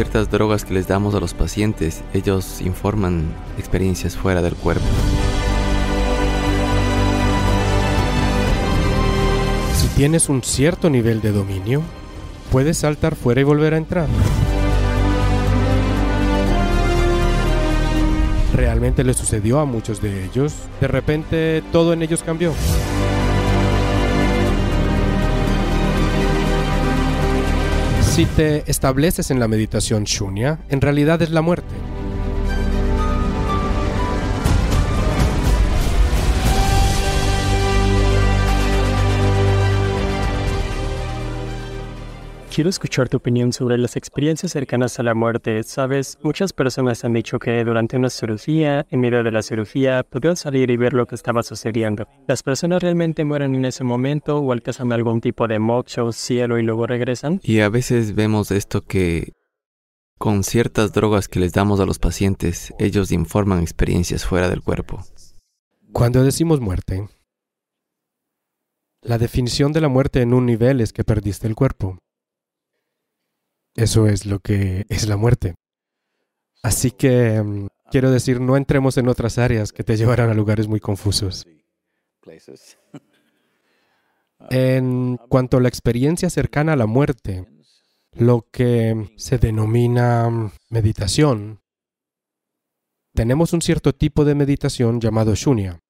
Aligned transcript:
ciertas 0.00 0.30
drogas 0.30 0.64
que 0.64 0.72
les 0.72 0.88
damos 0.88 1.14
a 1.14 1.20
los 1.20 1.34
pacientes, 1.34 2.02
ellos 2.14 2.62
informan 2.62 3.34
experiencias 3.58 4.16
fuera 4.16 4.40
del 4.40 4.54
cuerpo. 4.54 4.86
Si 9.76 9.88
tienes 9.88 10.30
un 10.30 10.42
cierto 10.42 10.88
nivel 10.88 11.20
de 11.20 11.32
dominio, 11.32 11.82
puedes 12.50 12.78
saltar 12.78 13.14
fuera 13.14 13.42
y 13.42 13.44
volver 13.44 13.74
a 13.74 13.76
entrar. 13.76 14.08
Realmente 18.54 19.04
le 19.04 19.12
sucedió 19.12 19.60
a 19.60 19.66
muchos 19.66 20.00
de 20.00 20.24
ellos. 20.24 20.54
De 20.80 20.88
repente 20.88 21.62
todo 21.72 21.92
en 21.92 22.00
ellos 22.00 22.22
cambió. 22.22 22.54
Si 28.10 28.26
te 28.26 28.68
estableces 28.68 29.30
en 29.30 29.38
la 29.38 29.46
meditación 29.46 30.02
shunya, 30.02 30.58
en 30.68 30.80
realidad 30.80 31.22
es 31.22 31.30
la 31.30 31.42
muerte. 31.42 31.72
Quiero 42.52 42.68
escuchar 42.68 43.08
tu 43.08 43.18
opinión 43.18 43.52
sobre 43.52 43.78
las 43.78 43.94
experiencias 43.94 44.50
cercanas 44.50 44.98
a 44.98 45.04
la 45.04 45.14
muerte. 45.14 45.62
Sabes, 45.62 46.18
muchas 46.20 46.52
personas 46.52 47.04
han 47.04 47.12
dicho 47.12 47.38
que 47.38 47.62
durante 47.62 47.96
una 47.96 48.10
cirugía, 48.10 48.84
en 48.90 49.00
medio 49.00 49.22
de 49.22 49.30
la 49.30 49.42
cirugía, 49.42 50.02
pudieron 50.02 50.36
salir 50.36 50.68
y 50.68 50.76
ver 50.76 50.92
lo 50.92 51.06
que 51.06 51.14
estaba 51.14 51.44
sucediendo. 51.44 52.08
¿Las 52.26 52.42
personas 52.42 52.82
realmente 52.82 53.24
mueren 53.24 53.54
en 53.54 53.66
ese 53.66 53.84
momento 53.84 54.38
o 54.38 54.50
alcanzan 54.50 54.92
algún 54.92 55.20
tipo 55.20 55.46
de 55.46 55.60
moksha 55.60 56.02
o 56.02 56.10
cielo 56.10 56.58
y 56.58 56.64
luego 56.64 56.88
regresan? 56.88 57.38
Y 57.44 57.60
a 57.60 57.68
veces 57.68 58.16
vemos 58.16 58.50
esto 58.50 58.80
que 58.80 59.32
con 60.18 60.42
ciertas 60.42 60.92
drogas 60.92 61.28
que 61.28 61.38
les 61.38 61.52
damos 61.52 61.78
a 61.78 61.86
los 61.86 62.00
pacientes, 62.00 62.74
ellos 62.80 63.12
informan 63.12 63.60
experiencias 63.60 64.24
fuera 64.24 64.50
del 64.50 64.60
cuerpo. 64.60 65.04
Cuando 65.92 66.24
decimos 66.24 66.60
muerte, 66.60 67.08
la 69.02 69.18
definición 69.18 69.72
de 69.72 69.80
la 69.80 69.88
muerte 69.88 70.20
en 70.20 70.34
un 70.34 70.46
nivel 70.46 70.80
es 70.80 70.92
que 70.92 71.04
perdiste 71.04 71.46
el 71.46 71.54
cuerpo. 71.54 71.96
Eso 73.80 74.06
es 74.06 74.26
lo 74.26 74.40
que 74.40 74.84
es 74.90 75.08
la 75.08 75.16
muerte. 75.16 75.54
Así 76.62 76.90
que 76.90 77.42
mm, 77.42 77.68
quiero 77.90 78.10
decir, 78.10 78.38
no 78.38 78.58
entremos 78.58 78.98
en 78.98 79.08
otras 79.08 79.38
áreas 79.38 79.72
que 79.72 79.84
te 79.84 79.96
llevarán 79.96 80.28
a 80.28 80.34
lugares 80.34 80.68
muy 80.68 80.80
confusos. 80.80 81.46
En 84.48 85.18
cuanto 85.28 85.58
a 85.58 85.60
la 85.60 85.68
experiencia 85.68 86.30
cercana 86.30 86.72
a 86.72 86.76
la 86.76 86.86
muerte, 86.86 87.46
lo 88.12 88.48
que 88.50 89.12
se 89.16 89.36
denomina 89.36 90.30
mm, 90.30 90.52
meditación, 90.70 91.60
tenemos 93.12 93.52
un 93.52 93.60
cierto 93.60 93.94
tipo 93.94 94.24
de 94.24 94.34
meditación 94.34 94.98
llamado 94.98 95.34
shunya. 95.34 95.80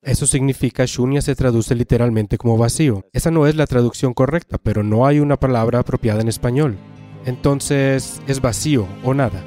Eso 0.00 0.26
significa 0.26 0.86
shunya 0.86 1.20
se 1.20 1.34
traduce 1.34 1.74
literalmente 1.74 2.38
como 2.38 2.56
vacío. 2.56 3.04
Esa 3.12 3.30
no 3.30 3.46
es 3.46 3.54
la 3.54 3.66
traducción 3.66 4.14
correcta, 4.14 4.56
pero 4.56 4.82
no 4.82 5.06
hay 5.06 5.20
una 5.20 5.36
palabra 5.38 5.80
apropiada 5.80 6.22
en 6.22 6.28
español 6.28 6.78
entonces 7.26 8.20
es 8.26 8.40
vacío 8.40 8.86
o 9.04 9.14
nada. 9.14 9.42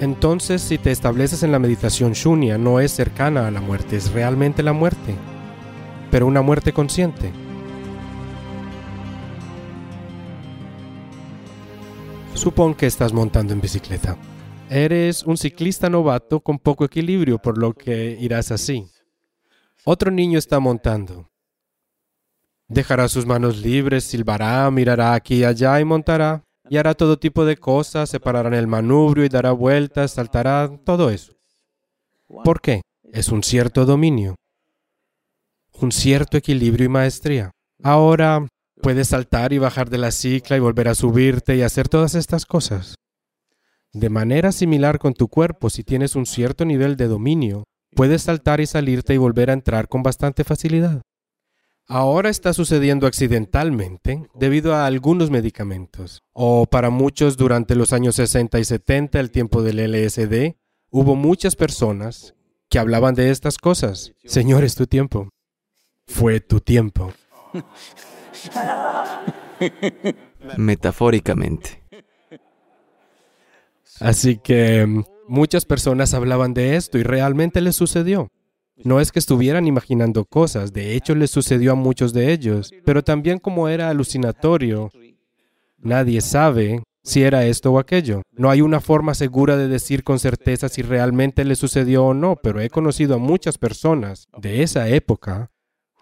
Entonces, 0.00 0.60
si 0.60 0.76
te 0.76 0.90
estableces 0.90 1.42
en 1.42 1.52
la 1.52 1.58
meditación 1.58 2.12
shunya, 2.12 2.58
no 2.58 2.80
es 2.80 2.92
cercana 2.92 3.46
a 3.46 3.50
la 3.50 3.60
muerte, 3.60 3.96
es 3.96 4.12
realmente 4.12 4.62
la 4.62 4.72
muerte, 4.72 5.14
pero 6.10 6.26
una 6.26 6.42
muerte 6.42 6.72
consciente. 6.72 7.30
Supón 12.34 12.74
que 12.74 12.86
estás 12.86 13.12
montando 13.12 13.52
en 13.52 13.60
bicicleta. 13.60 14.18
Eres 14.68 15.22
un 15.22 15.36
ciclista 15.36 15.88
novato 15.88 16.40
con 16.40 16.58
poco 16.58 16.84
equilibrio, 16.84 17.38
por 17.38 17.56
lo 17.58 17.74
que 17.74 18.16
irás 18.20 18.50
así. 18.50 18.86
Otro 19.84 20.10
niño 20.10 20.38
está 20.38 20.58
montando. 20.58 21.30
Dejará 22.66 23.08
sus 23.08 23.26
manos 23.26 23.58
libres, 23.58 24.04
silbará, 24.04 24.70
mirará 24.70 25.14
aquí 25.14 25.36
y 25.36 25.44
allá 25.44 25.78
y 25.78 25.84
montará. 25.84 26.44
Y 26.68 26.76
hará 26.78 26.94
todo 26.94 27.18
tipo 27.18 27.44
de 27.44 27.56
cosas, 27.56 28.08
se 28.08 28.20
parará 28.20 28.48
en 28.48 28.54
el 28.54 28.66
manubrio 28.66 29.24
y 29.24 29.28
dará 29.28 29.52
vueltas, 29.52 30.12
saltará, 30.12 30.70
todo 30.84 31.10
eso. 31.10 31.34
¿Por 32.42 32.60
qué? 32.60 32.80
Es 33.12 33.28
un 33.28 33.42
cierto 33.42 33.84
dominio, 33.84 34.34
un 35.80 35.92
cierto 35.92 36.36
equilibrio 36.36 36.86
y 36.86 36.88
maestría. 36.88 37.50
Ahora 37.82 38.46
puedes 38.82 39.08
saltar 39.08 39.52
y 39.52 39.58
bajar 39.58 39.90
de 39.90 39.98
la 39.98 40.10
cicla 40.10 40.56
y 40.56 40.60
volver 40.60 40.88
a 40.88 40.94
subirte 40.94 41.56
y 41.56 41.62
hacer 41.62 41.88
todas 41.88 42.14
estas 42.14 42.46
cosas. 42.46 42.94
De 43.92 44.10
manera 44.10 44.50
similar 44.50 44.98
con 44.98 45.14
tu 45.14 45.28
cuerpo, 45.28 45.70
si 45.70 45.84
tienes 45.84 46.16
un 46.16 46.26
cierto 46.26 46.64
nivel 46.64 46.96
de 46.96 47.06
dominio, 47.06 47.64
puedes 47.94 48.22
saltar 48.22 48.60
y 48.60 48.66
salirte 48.66 49.14
y 49.14 49.18
volver 49.18 49.50
a 49.50 49.54
entrar 49.54 49.88
con 49.88 50.02
bastante 50.02 50.42
facilidad. 50.44 51.02
Ahora 51.86 52.30
está 52.30 52.54
sucediendo 52.54 53.06
accidentalmente 53.06 54.26
debido 54.34 54.74
a 54.74 54.86
algunos 54.86 55.30
medicamentos. 55.30 56.22
O 56.32 56.66
para 56.66 56.88
muchos 56.88 57.36
durante 57.36 57.74
los 57.74 57.92
años 57.92 58.16
60 58.16 58.58
y 58.58 58.64
70, 58.64 59.20
el 59.20 59.30
tiempo 59.30 59.62
del 59.62 59.78
LSD, 59.78 60.56
hubo 60.90 61.14
muchas 61.14 61.56
personas 61.56 62.34
que 62.70 62.78
hablaban 62.78 63.14
de 63.14 63.30
estas 63.30 63.58
cosas. 63.58 64.14
Señor, 64.24 64.64
es 64.64 64.74
tu 64.74 64.86
tiempo. 64.86 65.28
Fue 66.06 66.40
tu 66.40 66.60
tiempo. 66.60 67.12
Metafóricamente. 70.56 71.82
Así 74.00 74.38
que 74.38 74.86
mm, 74.86 75.04
muchas 75.28 75.64
personas 75.64 76.14
hablaban 76.14 76.54
de 76.54 76.76
esto 76.76 76.98
y 76.98 77.02
realmente 77.02 77.60
les 77.60 77.76
sucedió. 77.76 78.30
No 78.76 79.00
es 79.00 79.12
que 79.12 79.18
estuvieran 79.18 79.66
imaginando 79.66 80.24
cosas, 80.24 80.72
de 80.72 80.94
hecho 80.94 81.14
les 81.14 81.30
sucedió 81.30 81.72
a 81.72 81.76
muchos 81.76 82.12
de 82.12 82.32
ellos, 82.32 82.72
pero 82.84 83.04
también 83.04 83.38
como 83.38 83.68
era 83.68 83.88
alucinatorio, 83.88 84.90
nadie 85.78 86.20
sabe 86.20 86.82
si 87.04 87.22
era 87.22 87.44
esto 87.44 87.72
o 87.72 87.78
aquello. 87.78 88.22
No 88.32 88.50
hay 88.50 88.62
una 88.62 88.80
forma 88.80 89.14
segura 89.14 89.56
de 89.56 89.68
decir 89.68 90.02
con 90.02 90.18
certeza 90.18 90.68
si 90.68 90.82
realmente 90.82 91.44
le 91.44 91.54
sucedió 91.54 92.06
o 92.06 92.14
no, 92.14 92.36
pero 92.36 92.60
he 92.60 92.70
conocido 92.70 93.14
a 93.14 93.18
muchas 93.18 93.58
personas 93.58 94.26
de 94.36 94.62
esa 94.62 94.88
época 94.88 95.50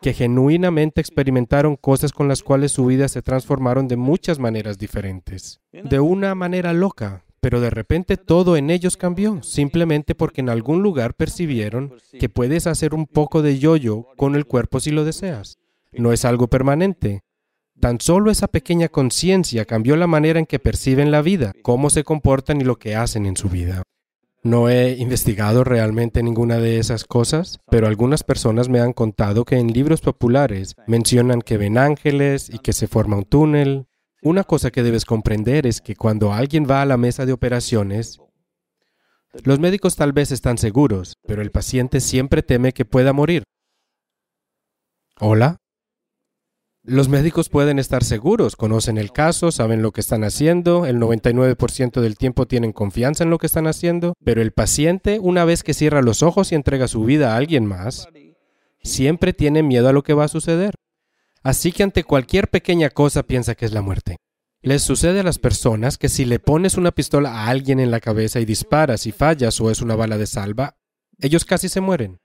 que 0.01 0.15
genuinamente 0.15 1.01
experimentaron 1.01 1.77
cosas 1.77 2.13
con 2.13 2.27
las 2.27 2.43
cuales 2.43 2.73
su 2.73 2.87
vida 2.87 3.09
se 3.09 3.23
transformaron 3.23 3.87
de 3.87 3.97
muchas 3.97 4.39
maneras 4.39 4.79
diferentes. 4.79 5.61
De 5.73 6.01
una 6.01 6.35
manera 6.35 6.73
loca, 6.73 7.25
pero 7.43 7.61
de 7.61 7.71
repente 7.71 8.17
todo 8.17 8.57
en 8.57 8.71
ellos 8.71 8.97
cambió, 8.97 9.43
simplemente 9.43 10.15
porque 10.15 10.41
en 10.41 10.49
algún 10.49 10.81
lugar 10.81 11.15
percibieron 11.15 11.93
que 12.21 12.29
puedes 12.29 12.69
hacer 12.69 12.95
un 12.95 13.07
poco 13.07 13.43
de 13.43 13.59
yoyo 13.59 14.07
con 14.17 14.37
el 14.37 14.47
cuerpo 14.47 14.79
si 14.79 14.93
lo 14.93 15.05
deseas. 15.05 15.59
No 15.91 16.13
es 16.13 16.25
algo 16.25 16.47
permanente. 16.47 17.25
Tan 17.81 18.01
solo 18.01 18.31
esa 18.31 18.47
pequeña 18.47 18.89
conciencia 18.89 19.65
cambió 19.65 19.97
la 19.97 20.07
manera 20.07 20.39
en 20.39 20.47
que 20.47 20.61
perciben 20.61 21.11
la 21.11 21.21
vida, 21.21 21.53
cómo 21.63 21.91
se 21.91 22.05
comportan 22.05 22.61
y 22.61 22.65
lo 22.65 22.79
que 22.79 22.95
hacen 22.95 23.27
en 23.27 23.37
su 23.37 23.49
vida. 23.49 23.83
No 24.45 24.69
he 24.69 24.93
investigado 24.93 25.65
realmente 25.65 26.23
ninguna 26.23 26.59
de 26.59 26.79
esas 26.79 27.05
cosas, 27.05 27.59
pero 27.69 27.89
algunas 27.89 28.23
personas 28.23 28.69
me 28.69 28.79
han 28.79 28.93
contado 28.93 29.45
que 29.45 29.57
en 29.57 29.73
libros 29.73 30.01
populares 30.01 30.77
mencionan 30.87 31.43
que 31.43 31.59
ven 31.59 31.77
ángeles 31.77 32.51
y 32.51 32.61
que 32.61 32.73
se 32.73 32.87
forma 32.87 33.17
un 33.17 33.25
túnel, 33.25 33.87
una 34.23 34.45
cosa 34.45 34.71
que 34.71 34.83
debes 34.83 35.05
comprender 35.05 35.67
es 35.67 35.81
que 35.81 35.97
cuando 35.97 36.33
alguien 36.33 36.67
va 36.69 36.81
a 36.81 36.87
la 36.87 36.97
mesa 36.97 37.27
de 37.27 37.33
operaciones, 37.33 38.21
los 39.45 39.59
médicos 39.59 39.97
tal 39.97 40.13
vez 40.13 40.31
están 40.31 40.59
seguros, 40.59 41.15
pero 41.27 41.43
el 41.43 41.51
paciente 41.51 42.01
siempre 42.01 42.43
teme 42.43 42.73
que 42.73 42.85
pueda 42.85 43.13
morir. 43.13 43.43
¿Hola? 45.19 45.57
Los 46.85 47.09
médicos 47.09 47.49
pueden 47.49 47.79
estar 47.79 48.03
seguros, 48.03 48.57
conocen 48.57 48.99
el 48.99 49.13
caso, 49.13 49.53
saben 49.53 49.83
lo 49.83 49.93
que 49.93 50.01
están 50.01 50.25
haciendo, 50.25 50.85
el 50.85 50.99
99% 50.99 52.01
del 52.01 52.17
tiempo 52.17 52.47
tienen 52.47 52.73
confianza 52.73 53.23
en 53.23 53.31
lo 53.31 53.39
que 53.39 53.47
están 53.47 53.69
haciendo, 53.69 54.15
pero 54.25 54.43
el 54.43 54.53
paciente, 54.53 55.21
una 55.21 55.45
vez 55.45 55.63
que 55.63 55.75
cierra 55.75 56.03
los 56.03 56.25
ojos 56.25 56.51
y 56.51 56.57
entrega 56.57 56.89
su 56.89 57.05
vida 57.05 57.33
a 57.33 57.37
alguien 57.37 57.67
más, 57.67 58.09
siempre 58.83 59.33
tiene 59.33 59.63
miedo 59.63 59.89
a 59.89 59.93
lo 59.93 60.03
que 60.03 60.15
va 60.15 60.25
a 60.25 60.29
suceder. 60.29 60.75
Así 61.43 61.73
que 61.73 61.83
ante 61.83 62.05
cualquier 62.05 62.49
pequeña 62.49 62.91
cosa 62.91 63.23
piensa 63.23 63.55
que 63.55 63.65
es 63.65 63.73
la 63.73 63.83
muerte. 63.83 64.17
Les 64.65 64.81
sucede 64.81 65.21
a 65.21 65.25
las 65.25 65.41
personas 65.41 65.99
que 65.99 66.09
si 66.09 66.25
le 66.25 66.39
pones 66.39 66.77
una 66.77 66.93
pistola 66.93 67.33
a 67.33 67.49
alguien 67.49 67.81
en 67.81 67.91
la 67.91 67.99
cabeza 67.99 68.39
y 68.39 68.45
disparas 68.45 69.09
y 69.09 69.13
fallas 69.13 69.61
o 69.61 69.73
es 69.73 69.83
una 69.83 69.97
bala 69.97 70.19
de 70.19 70.27
salva, 70.27 70.77
ellos 71.19 71.45
casi 71.45 71.69
se 71.69 71.81
mueren. 71.81 72.21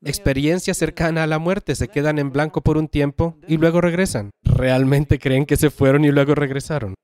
Experiencia 0.00 0.72
cercana 0.72 1.24
a 1.24 1.26
la 1.26 1.40
muerte, 1.40 1.74
se 1.74 1.88
quedan 1.88 2.20
en 2.20 2.30
blanco 2.30 2.60
por 2.60 2.76
un 2.76 2.86
tiempo 2.86 3.38
y 3.48 3.56
luego 3.56 3.80
regresan. 3.80 4.30
Realmente 4.44 5.18
creen 5.18 5.46
que 5.46 5.56
se 5.56 5.70
fueron 5.70 6.04
y 6.04 6.12
luego 6.12 6.36
regresaron. 6.36 6.94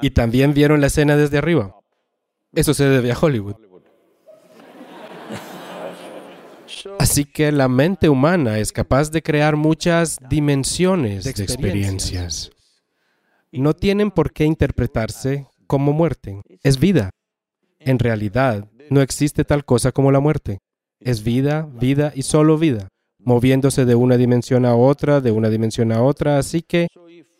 Y 0.00 0.10
también 0.10 0.54
vieron 0.54 0.80
la 0.80 0.86
escena 0.86 1.16
desde 1.16 1.38
arriba. 1.38 1.74
Eso 2.52 2.72
se 2.72 2.84
debe 2.84 3.10
a 3.10 3.18
Hollywood. 3.18 3.56
Así 7.00 7.24
que 7.24 7.50
la 7.50 7.66
mente 7.66 8.08
humana 8.08 8.58
es 8.58 8.70
capaz 8.70 9.10
de 9.10 9.22
crear 9.22 9.56
muchas 9.56 10.18
dimensiones 10.28 11.24
de 11.24 11.30
experiencias. 11.30 12.53
No 13.60 13.74
tienen 13.74 14.10
por 14.10 14.32
qué 14.32 14.44
interpretarse 14.44 15.46
como 15.66 15.92
muerte. 15.92 16.42
Es 16.62 16.78
vida. 16.78 17.10
En 17.78 17.98
realidad, 17.98 18.68
no 18.90 19.00
existe 19.00 19.44
tal 19.44 19.64
cosa 19.64 19.92
como 19.92 20.10
la 20.10 20.20
muerte. 20.20 20.58
Es 21.00 21.22
vida, 21.22 21.68
vida 21.72 22.12
y 22.14 22.22
solo 22.22 22.58
vida, 22.58 22.88
moviéndose 23.18 23.84
de 23.84 23.94
una 23.94 24.16
dimensión 24.16 24.64
a 24.64 24.74
otra, 24.74 25.20
de 25.20 25.30
una 25.30 25.50
dimensión 25.50 25.92
a 25.92 26.02
otra. 26.02 26.38
Así 26.38 26.62
que, 26.62 26.88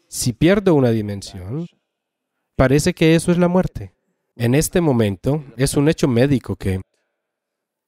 si 0.08 0.32
pierdo 0.32 0.74
una 0.74 0.90
dimensión, 0.90 1.66
parece 2.56 2.94
que 2.94 3.14
eso 3.14 3.32
es 3.32 3.38
la 3.38 3.48
muerte. 3.48 3.92
En 4.36 4.54
este 4.54 4.80
momento, 4.80 5.44
es 5.56 5.74
un 5.74 5.88
hecho 5.88 6.06
médico 6.06 6.56
que 6.56 6.80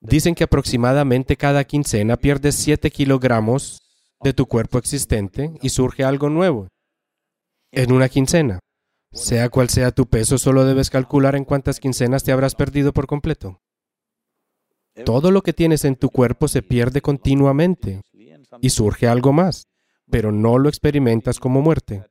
dicen 0.01 0.35
que 0.35 0.45
aproximadamente 0.45 1.37
cada 1.37 1.65
quincena 1.65 2.17
pierdes 2.17 2.55
7 2.57 2.91
kilogramos 2.91 3.81
de 4.23 4.33
tu 4.33 4.47
cuerpo 4.47 4.79
existente 4.79 5.53
y 5.63 5.69
surge 5.69 6.05
algo 6.05 6.29
nuevo 6.29 6.69
en 7.73 7.93
una 7.93 8.09
quincena. 8.09 8.59
Sea 9.13 9.49
cual 9.49 9.71
sea 9.71 9.93
tu 9.93 10.07
peso, 10.07 10.39
solo 10.39 10.65
debes 10.65 10.91
calcular 10.91 11.37
en 11.37 11.45
cuántas 11.45 11.81
quincenas 11.81 12.23
te 12.23 12.33
habrás 12.33 12.55
perdido 12.55 12.93
por 12.93 13.07
completo. 13.07 13.61
Todo 15.05 15.31
lo 15.31 15.43
que 15.43 15.53
tienes 15.53 15.85
en 15.85 15.97
tu 15.97 16.11
cuerpo 16.11 16.49
se 16.49 16.63
pierde 16.63 17.01
continuamente 17.01 18.03
y 18.61 18.71
surge 18.71 19.07
algo 19.09 19.33
más, 19.33 19.69
pero 20.11 20.33
no 20.33 20.59
lo 20.59 20.69
experimentas 20.69 21.39
como 21.39 21.61
muerte. 21.61 22.05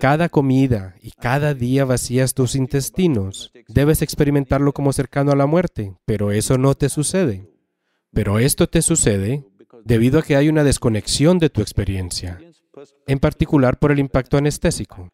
Cada 0.00 0.28
comida 0.28 0.96
y 1.00 1.10
cada 1.10 1.54
día 1.54 1.84
vacías 1.84 2.34
tus 2.34 2.54
intestinos. 2.54 3.52
Debes 3.68 4.02
experimentarlo 4.02 4.72
como 4.72 4.92
cercano 4.92 5.32
a 5.32 5.36
la 5.36 5.46
muerte, 5.46 5.94
pero 6.04 6.32
eso 6.32 6.58
no 6.58 6.74
te 6.74 6.88
sucede. 6.88 7.50
Pero 8.12 8.38
esto 8.38 8.68
te 8.68 8.82
sucede 8.82 9.44
debido 9.84 10.18
a 10.18 10.22
que 10.22 10.36
hay 10.36 10.48
una 10.48 10.64
desconexión 10.64 11.38
de 11.38 11.50
tu 11.50 11.60
experiencia, 11.60 12.40
en 13.06 13.18
particular 13.18 13.78
por 13.78 13.92
el 13.92 13.98
impacto 13.98 14.36
anestésico. 14.36 15.08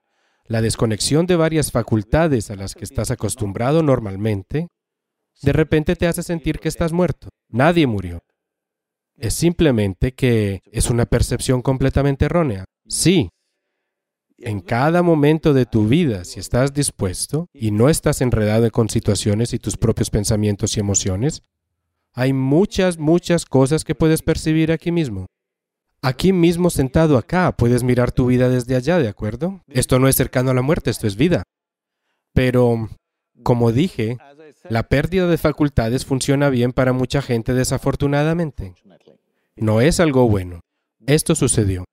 La 0.46 0.62
desconexión 0.62 1.26
de 1.26 1.36
varias 1.36 1.70
facultades 1.70 2.50
a 2.50 2.56
las 2.56 2.74
que 2.74 2.84
estás 2.84 3.10
acostumbrado 3.10 3.82
normalmente, 3.82 4.68
de 5.42 5.52
repente 5.52 5.94
te 5.94 6.06
hace 6.06 6.22
sentir 6.22 6.58
que 6.58 6.68
estás 6.68 6.92
muerto. 6.92 7.28
Nadie 7.48 7.86
murió. 7.86 8.20
Es 9.16 9.34
simplemente 9.34 10.12
que 10.12 10.60
es 10.72 10.90
una 10.90 11.06
percepción 11.06 11.60
completamente 11.60 12.24
errónea. 12.24 12.64
Sí, 12.86 13.28
en 14.38 14.60
cada 14.60 15.02
momento 15.02 15.52
de 15.52 15.66
tu 15.66 15.88
vida, 15.88 16.24
si 16.24 16.38
estás 16.38 16.72
dispuesto 16.72 17.48
y 17.52 17.72
no 17.72 17.88
estás 17.88 18.20
enredado 18.20 18.70
con 18.70 18.88
situaciones 18.88 19.52
y 19.52 19.58
tus 19.58 19.76
propios 19.76 20.10
pensamientos 20.10 20.76
y 20.76 20.80
emociones, 20.80 21.42
hay 22.12 22.32
muchas, 22.32 22.98
muchas 22.98 23.44
cosas 23.44 23.84
que 23.84 23.94
puedes 23.94 24.22
percibir 24.22 24.72
aquí 24.72 24.92
mismo. 24.92 25.26
Aquí 26.00 26.32
mismo 26.32 26.70
sentado 26.70 27.18
acá 27.18 27.52
puedes 27.52 27.82
mirar 27.82 28.12
tu 28.12 28.26
vida 28.26 28.48
desde 28.48 28.76
allá, 28.76 28.98
¿de 28.98 29.08
acuerdo? 29.08 29.62
Esto 29.68 29.98
no 29.98 30.08
es 30.08 30.16
cercano 30.16 30.50
a 30.50 30.54
la 30.54 30.62
muerte, 30.62 30.90
esto 30.90 31.06
es 31.06 31.16
vida. 31.16 31.42
Pero, 32.32 32.88
como 33.42 33.72
dije, 33.72 34.16
la 34.68 34.84
pérdida 34.84 35.26
de 35.26 35.38
facultades 35.38 36.04
funciona 36.04 36.50
bien 36.50 36.72
para 36.72 36.92
mucha 36.92 37.20
gente 37.20 37.52
desafortunadamente. 37.52 38.74
No 39.56 39.80
es 39.80 39.98
algo 39.98 40.28
bueno. 40.28 40.60
Esto 41.06 41.34
sucedió. 41.34 41.84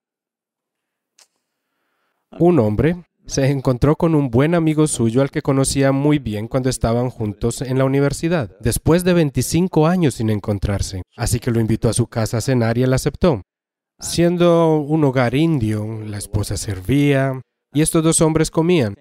Un 2.38 2.58
hombre 2.60 3.04
se 3.26 3.50
encontró 3.50 3.96
con 3.96 4.14
un 4.14 4.30
buen 4.30 4.54
amigo 4.54 4.86
suyo 4.86 5.20
al 5.20 5.30
que 5.32 5.42
conocía 5.42 5.90
muy 5.90 6.20
bien 6.20 6.46
cuando 6.46 6.70
estaban 6.70 7.10
juntos 7.10 7.60
en 7.60 7.78
la 7.78 7.84
universidad, 7.84 8.56
después 8.60 9.02
de 9.02 9.14
25 9.14 9.86
años 9.88 10.14
sin 10.14 10.30
encontrarse. 10.30 11.02
Así 11.16 11.40
que 11.40 11.50
lo 11.50 11.58
invitó 11.58 11.88
a 11.88 11.92
su 11.92 12.06
casa 12.06 12.36
a 12.36 12.40
cenar 12.40 12.78
y 12.78 12.84
él 12.84 12.92
aceptó. 12.92 13.42
Siendo 13.98 14.76
un 14.78 15.04
hogar 15.04 15.34
indio, 15.34 16.02
la 16.04 16.18
esposa 16.18 16.56
servía 16.56 17.40
y 17.72 17.80
estos 17.80 18.02
dos 18.02 18.20
hombres 18.20 18.50
comían. 18.50 18.94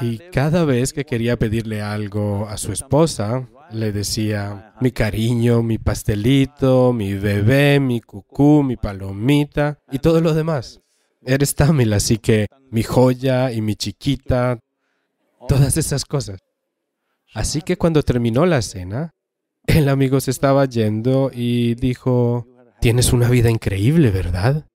Y 0.00 0.18
cada 0.30 0.64
vez 0.64 0.92
que 0.92 1.04
quería 1.04 1.38
pedirle 1.38 1.80
algo 1.80 2.46
a 2.48 2.56
su 2.58 2.72
esposa, 2.72 3.48
le 3.72 3.90
decía, 3.90 4.74
mi 4.80 4.92
cariño, 4.92 5.62
mi 5.62 5.78
pastelito, 5.78 6.92
mi 6.92 7.14
bebé, 7.14 7.80
mi 7.80 8.00
cucú, 8.00 8.62
mi 8.62 8.76
palomita 8.76 9.78
y 9.90 9.98
todo 9.98 10.20
lo 10.20 10.34
demás. 10.34 10.80
Eres 11.22 11.54
Tamil, 11.54 11.92
así 11.92 12.18
que 12.18 12.46
mi 12.70 12.82
joya 12.82 13.50
y 13.50 13.60
mi 13.62 13.76
chiquita, 13.76 14.58
todas 15.48 15.76
esas 15.76 16.04
cosas. 16.04 16.38
Así 17.34 17.62
que 17.62 17.76
cuando 17.76 18.02
terminó 18.02 18.46
la 18.46 18.62
cena, 18.62 19.10
el 19.66 19.88
amigo 19.88 20.20
se 20.20 20.30
estaba 20.30 20.64
yendo 20.64 21.30
y 21.32 21.74
dijo, 21.74 22.46
tienes 22.80 23.12
una 23.12 23.28
vida 23.28 23.50
increíble, 23.50 24.10
¿verdad? 24.10 24.66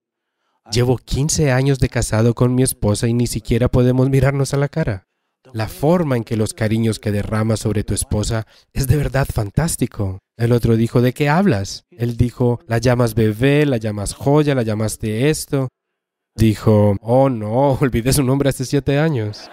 Llevo 0.72 0.98
15 0.98 1.52
años 1.52 1.80
de 1.80 1.90
casado 1.90 2.34
con 2.34 2.56
mi 2.56 2.64
esposa 2.64 3.08
y 3.08 3.14
ni 3.14 3.28
siquiera 3.28 3.68
podemos 3.68 4.10
mirarnos 4.10 4.54
a 4.54 4.58
la 4.58 4.70
cara. 4.70 5.08
La 5.54 5.68
forma 5.68 6.18
en 6.18 6.24
que 6.24 6.38
los 6.38 6.54
cariños 6.54 7.00
que 7.00 7.12
derramas 7.12 7.60
sobre 7.60 7.84
tu 7.84 7.94
esposa 7.94 8.48
es 8.74 8.88
de 8.88 8.98
verdad 8.98 9.28
fantástico. 9.32 10.20
El 10.38 10.52
otro 10.52 10.76
dijo, 10.76 11.02
¿de 11.02 11.14
qué 11.14 11.30
hablas? 11.30 11.86
Él 11.92 12.18
dijo, 12.18 12.60
la 12.68 12.78
llamas 12.80 13.14
bebé, 13.14 13.66
la 13.66 13.78
llamas 13.78 14.14
joya, 14.14 14.56
la 14.56 14.64
llamaste 14.64 15.30
esto. 15.30 15.70
Dijo, 16.36 16.98
oh 17.02 17.30
no, 17.30 17.72
olvidé 17.82 18.12
su 18.14 18.24
nombre 18.24 18.50
hace 18.50 18.66
siete 18.66 19.00
años. 19.00 19.50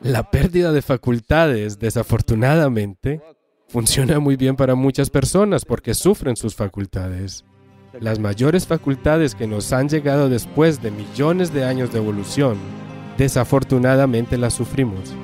La 0.00 0.30
pérdida 0.30 0.70
de 0.70 0.82
facultades, 0.82 1.78
desafortunadamente, 1.78 3.22
funciona 3.68 4.18
muy 4.20 4.36
bien 4.36 4.56
para 4.56 4.74
muchas 4.74 5.10
personas 5.10 5.64
porque 5.64 5.94
sufren 5.94 6.36
sus 6.36 6.54
facultades. 6.54 7.44
Las 8.00 8.18
mayores 8.18 8.66
facultades 8.66 9.34
que 9.34 9.46
nos 9.46 9.72
han 9.72 9.88
llegado 9.88 10.28
después 10.28 10.82
de 10.82 10.90
millones 10.90 11.52
de 11.52 11.64
años 11.64 11.92
de 11.92 11.98
evolución, 11.98 12.58
desafortunadamente 13.16 14.36
las 14.36 14.54
sufrimos 14.54 15.14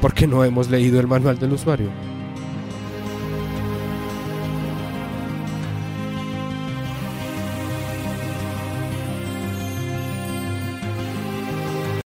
porque 0.00 0.26
no 0.26 0.44
hemos 0.44 0.70
leído 0.70 1.00
el 1.00 1.06
manual 1.06 1.38
del 1.38 1.52
usuario. 1.52 1.88